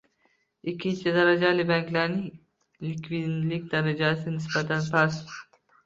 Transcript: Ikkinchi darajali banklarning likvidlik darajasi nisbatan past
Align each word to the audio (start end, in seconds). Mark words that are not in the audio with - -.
Ikkinchi 0.71 1.13
darajali 1.17 1.67
banklarning 1.73 2.25
likvidlik 2.89 3.71
darajasi 3.79 4.37
nisbatan 4.39 4.93
past 4.95 5.41